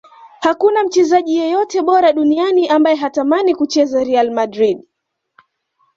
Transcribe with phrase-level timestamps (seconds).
[0.39, 4.81] hakuna mchezaji yeyote bora duniani ambaye hatamani kucheza real madrid